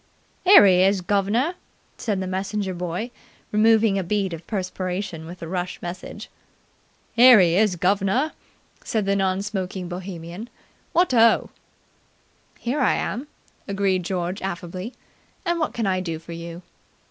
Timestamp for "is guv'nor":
0.81-1.53, 7.55-8.31